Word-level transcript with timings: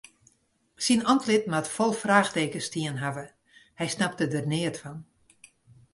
Syn 0.85 1.01
antlit 1.13 1.45
moat 1.51 1.69
fol 1.75 1.93
fraachtekens 2.03 2.67
stien 2.69 2.97
hawwe, 3.03 3.25
hy 3.79 3.85
snapte 3.95 4.25
der 4.31 4.45
neat 4.51 4.77
fan. 4.81 4.99